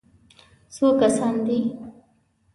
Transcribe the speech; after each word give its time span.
_څو 0.75 0.85
کسان 1.01 1.33
دي؟ 1.45 1.57